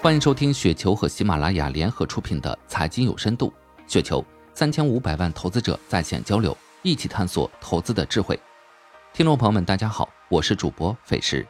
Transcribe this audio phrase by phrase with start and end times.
[0.00, 3.52] 欢迎收听雪球和喜马拉雅联合出品的《财经有深度》，
[3.92, 4.24] 雪球
[4.54, 8.38] 三千五百万投资者在线交流，一起探索投资的智慧。
[9.12, 11.44] 听众朋友们，大家好，我是主播费时。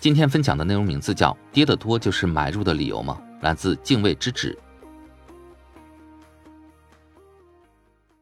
[0.00, 3.20] 今天分享的内容名字叫《跌得多就是买入的理由吗》？
[3.42, 4.58] 来自敬畏之指。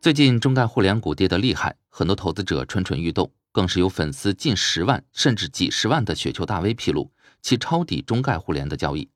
[0.00, 7.10] 最近中概互联股跌得厉害，很多投资者蠢蠢欲动，更是有粉丝近十万甚至几十万的雪球大 V 披露。
[7.42, 9.08] 其抄底中概互联的交易，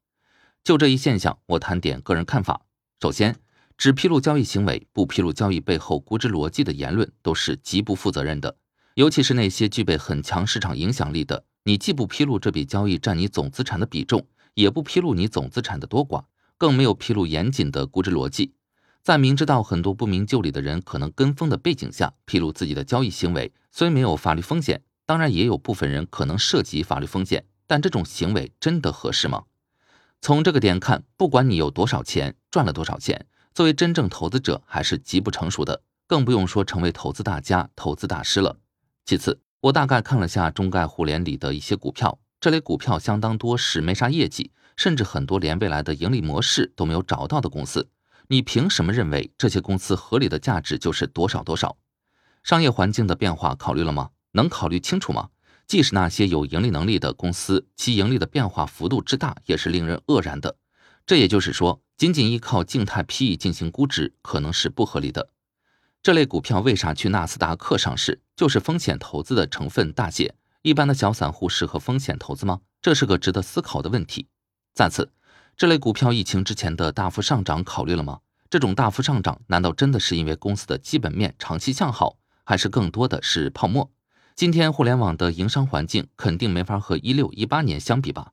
[0.62, 2.62] 就这一现象，我谈点个人看法。
[3.00, 3.37] 首先，
[3.77, 8.56] 只披露交易行为，不披露交易背后估值逻辑的言论，都是极不负责任的。
[8.95, 16.25] 尤其是那些具备很强市场影响力的，你既不披露这笔交易占你总资产的比重，也不披露你总资产的多寡，
[16.56, 18.55] 更没有披露严谨的估值逻辑。
[19.02, 27.45] 在明知道很多不明就里的人可能跟风的背景下，披露自己的交易行为，虽没有法律风险，当然也有部分人可能涉及法律风险。
[27.66, 29.45] 但这种行为真的合适吗？
[30.20, 38.56] 从这个点看，不管你有多少钱，赚了多少钱，作为真正投资者还是极不成熟的，更不用说成为投资大家、投资大师了。
[39.05, 47.89] 其次，我大概看了下中概互联里的一些股票，这类股票相当多是没啥业绩，甚至很多连未来的盈利模式都没有找到的公司。
[48.28, 51.77] 你凭什么认为这些公司合理的价值就是多少多少？
[52.42, 54.11] 商业环境的变化考虑了吗？
[54.33, 55.28] 能考虑清楚吗？
[55.67, 60.57] 即使那些有盈利能力的公司，其盈利的变化幅度之大，也是令人愕然的。
[61.07, 65.29] 这也就是说，仅仅依靠静态 PE 进行估值，可能是不合理的。
[66.03, 68.20] 这类股票为啥去纳斯达克上市？
[68.37, 70.35] 就是风险投资的成分大些。
[70.62, 72.61] 一般的小散户适合风险投资吗？
[72.83, 74.27] 这是个值得思考的问题。
[74.75, 75.11] 再次，
[75.57, 78.20] 这类股票疫情之前的大幅上涨考虑了吗？
[78.51, 83.91] 这种大幅上涨，难道真的是因为公司的基本面长期向好，还是更多的是泡沫？
[84.36, 88.32] 今天互联网的营商环境肯定没法和一六一八年相比吧？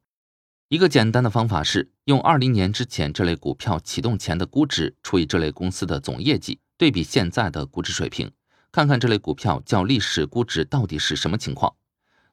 [0.68, 8.32] 一个简单的方法是用二零年之前这类股票启动前的估值除以这类公司的总业绩，对比现在的估值水平，
[8.72, 11.76] 看看这类股票较历史估值到底是什么情况？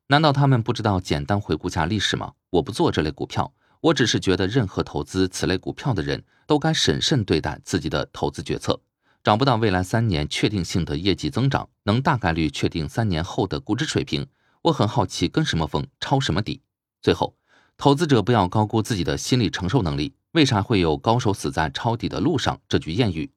[0.07, 2.33] 难道他们不知道简单回顾下历史吗？
[2.49, 3.53] 我不做这类股票，
[3.83, 8.81] 我只是觉得任何投资此类股票的人都该审慎对待自己的投资决策。
[9.29, 14.27] 找不到未来三年确定性的业绩增长，能大概率确定三年后的估值水平。
[14.63, 16.63] 我很好奇，跟什么风抄什么底。
[17.03, 17.37] 最后，
[17.77, 20.15] 投资者不要高估自己的心理承受能力。
[20.33, 23.31] 为啥会有“高手死在抄底的路上”这句谚语？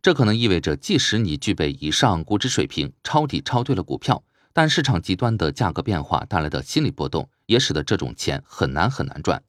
[0.00, 4.24] 这可能意味着，即使你具备以上估值水平，抄底抄对了股票，
[4.54, 9.42] 但市场极端的价格变化带来的心理波动，也使得这种钱很难很难赚。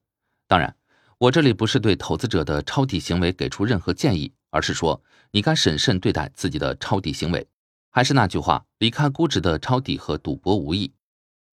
[0.46, 0.76] 当然，
[1.20, 4.34] 我这里不是对投资者的抄底行为给出任何建议。
[4.56, 7.46] 而是说，你该审慎对待自己的抄底行为。
[7.90, 10.94] 还是那句话，离开估值的抄底和赌博无异。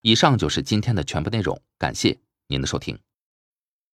[0.02, 2.96] 以上就是今天的全部内容，感谢您的收听。